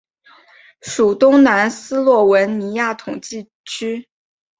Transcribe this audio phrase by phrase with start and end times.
[0.81, 4.07] 属东南斯洛文尼亚统计区。